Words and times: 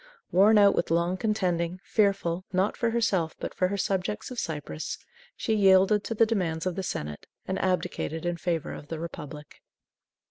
Worn 0.31 0.57
out 0.57 0.73
with 0.75 0.89
long 0.89 1.15
contending, 1.15 1.79
fearful, 1.83 2.43
not 2.51 2.75
for 2.75 2.89
herself 2.89 3.35
but 3.39 3.53
for 3.53 3.67
her 3.67 3.77
subjects 3.77 4.31
of 4.31 4.39
Cyprus, 4.39 4.97
she 5.37 5.53
yielded 5.53 6.03
to 6.05 6.15
the 6.15 6.25
demands 6.25 6.65
of 6.65 6.73
the 6.75 6.81
senate, 6.81 7.27
and 7.47 7.59
abdicated 7.59 8.25
in 8.25 8.37
favor 8.37 8.73
of 8.73 8.87
the 8.87 8.97
Republic. 8.99 9.61